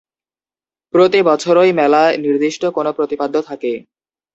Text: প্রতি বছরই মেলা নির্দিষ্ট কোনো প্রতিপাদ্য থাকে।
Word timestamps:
প্রতি 0.93 1.19
বছরই 1.23 1.71
মেলা 1.73 2.03
নির্দিষ্ট 2.17 2.63
কোনো 2.67 2.89
প্রতিপাদ্য 2.93 3.35
থাকে। 3.41 3.71